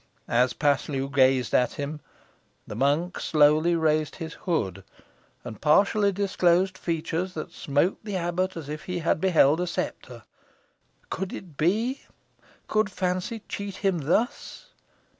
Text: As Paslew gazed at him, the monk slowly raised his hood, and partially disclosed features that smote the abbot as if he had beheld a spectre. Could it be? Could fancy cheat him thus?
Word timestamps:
As 0.33 0.53
Paslew 0.53 1.11
gazed 1.13 1.53
at 1.53 1.73
him, 1.73 1.99
the 2.65 2.73
monk 2.75 3.19
slowly 3.19 3.75
raised 3.75 4.15
his 4.15 4.33
hood, 4.33 4.83
and 5.43 5.61
partially 5.61 6.11
disclosed 6.11 6.75
features 6.75 7.35
that 7.35 7.51
smote 7.51 7.99
the 8.03 8.15
abbot 8.15 8.57
as 8.57 8.67
if 8.67 8.85
he 8.85 8.97
had 8.97 9.21
beheld 9.21 9.61
a 9.61 9.67
spectre. 9.67 10.23
Could 11.11 11.31
it 11.33 11.55
be? 11.55 12.01
Could 12.67 12.91
fancy 12.91 13.43
cheat 13.47 13.75
him 13.85 13.99
thus? 13.99 14.69